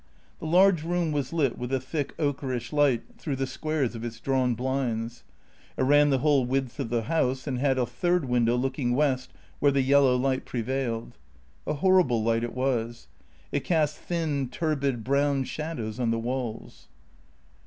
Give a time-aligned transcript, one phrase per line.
[0.39, 4.19] The large room was lit with a thick ochreish light through the squares of its
[4.19, 5.23] drawn blinds.
[5.77, 9.31] It ran the whole width of the house and had a third window looking west
[9.59, 11.19] where the yellow light prevailed.
[11.67, 13.09] A horrible light it was.
[13.51, 16.87] It cast thin, turbid, brown shadows on the walls.